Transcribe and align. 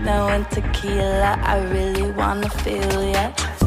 Techno 0.00 0.28
and 0.28 0.50
tequila, 0.50 1.38
I 1.42 1.60
really 1.68 2.10
wanna 2.12 2.48
feel 2.48 3.02
ya. 3.12 3.59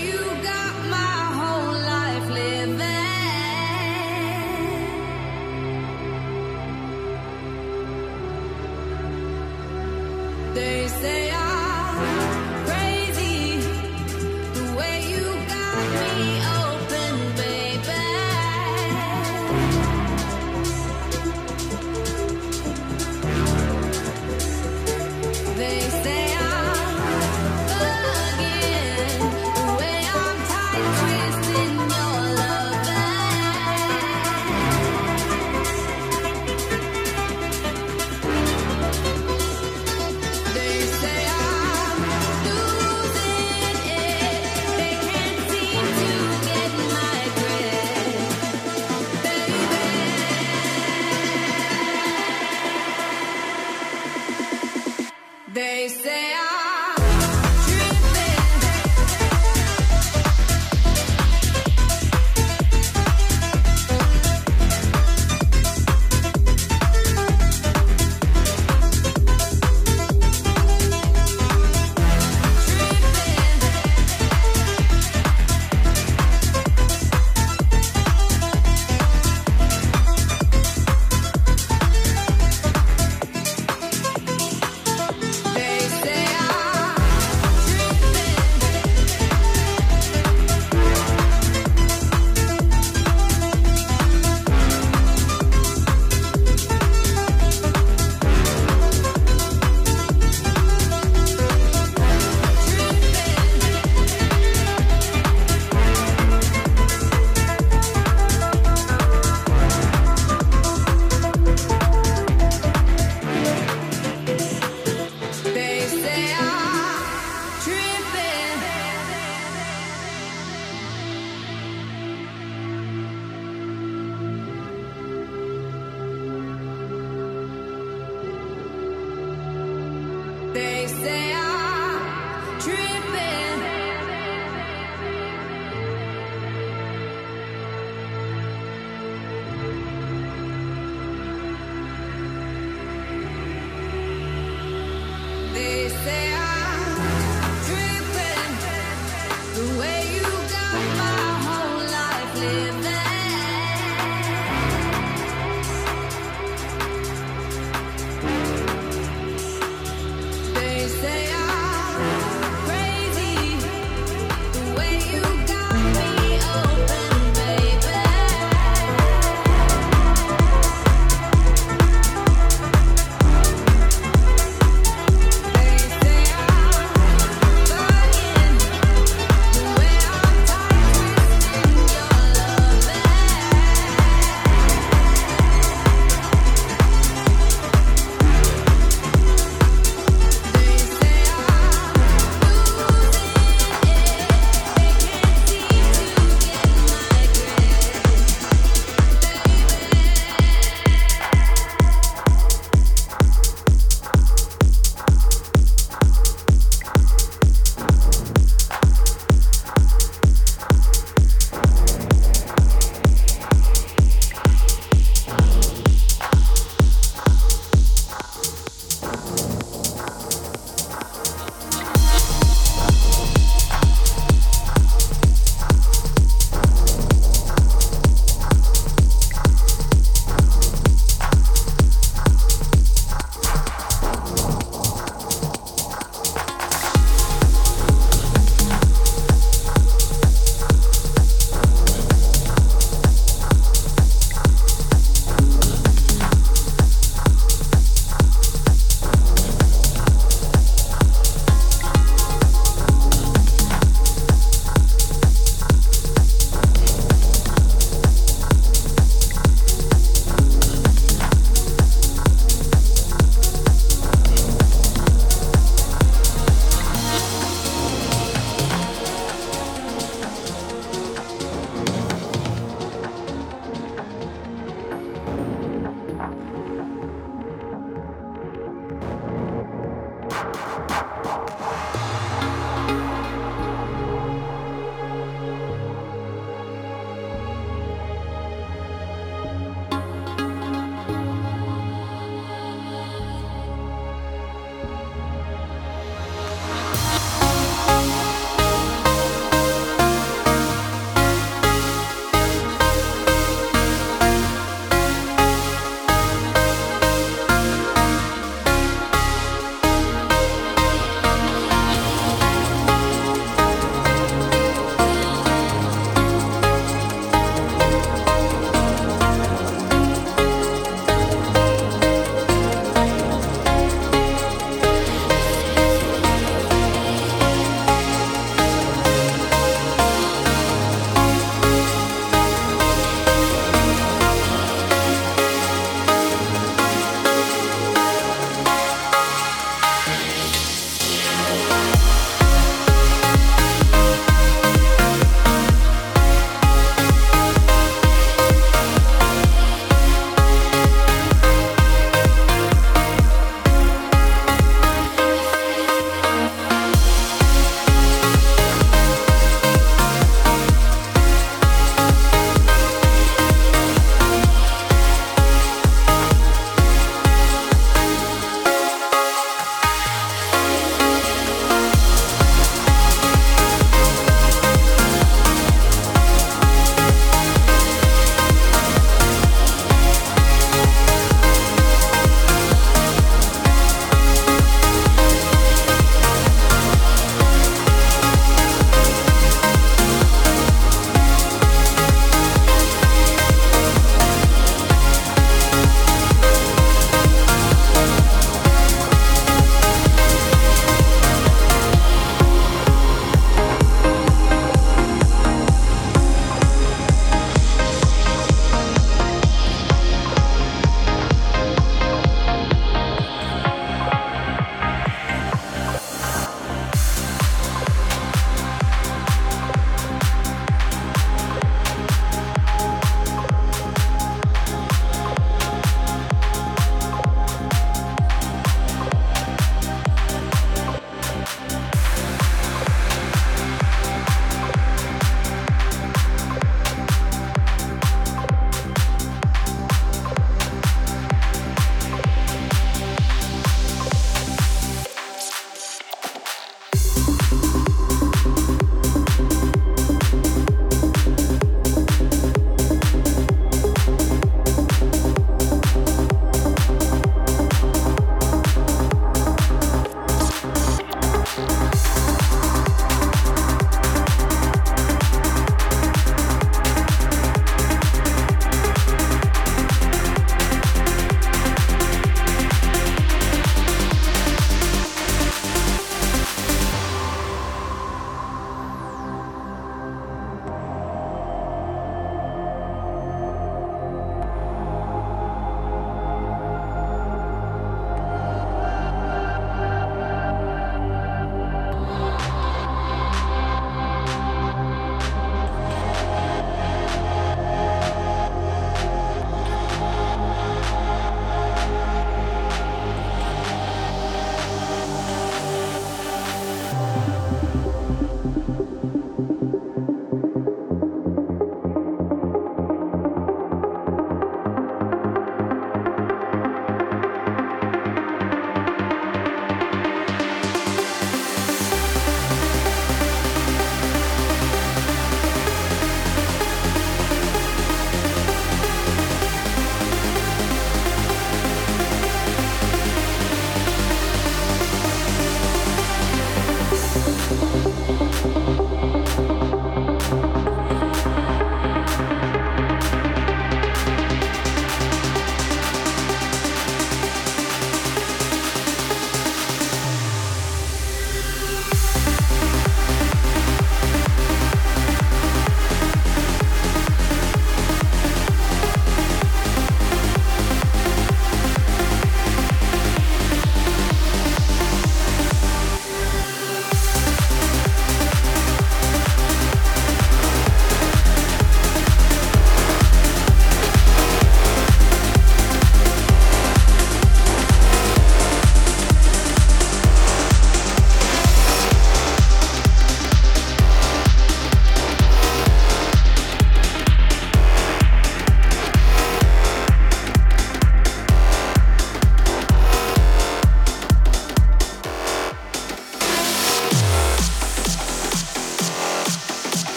They 0.00 0.06
say 0.12 0.59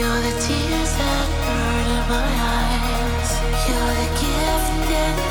You're 0.00 0.08
the 0.08 0.32
tears 0.40 0.92
that 0.96 1.26
burn 1.44 1.88
in 1.94 2.08
my 2.08 2.30
eyes. 2.56 3.32
You're 3.68 3.94
the 4.00 4.08
gift 4.18 4.88
that. 4.88 5.29